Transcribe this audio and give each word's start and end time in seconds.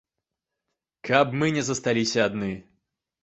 Каб 1.09 1.37
мы 1.41 1.51
не 1.57 1.63
засталіся 1.69 2.19
адны. 2.29 2.51